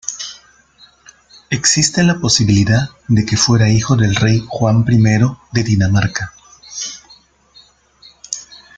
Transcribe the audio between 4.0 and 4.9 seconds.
rey Juan